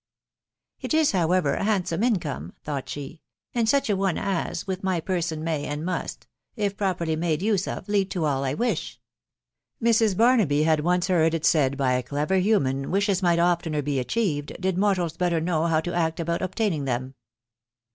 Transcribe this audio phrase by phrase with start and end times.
[0.81, 3.21] "It is, however, a handsome income," thought, she,"
[3.53, 7.67] and such a one as, with my person, may, and must, if properly made use
[7.67, 8.99] of, lead to all I wish!"....
[9.89, 10.17] Mrs.
[10.17, 12.25] Barnaby had once heard it said by a cterex uxwx, &&\ THE WIDOW BARNABY/.
[12.41, 16.41] 03 Human wishes might oftener be achieved, did mortals better jtnow how to set about
[16.41, 17.13] obtaining them.